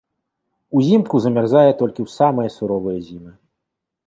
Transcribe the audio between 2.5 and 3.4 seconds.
суровыя зімы.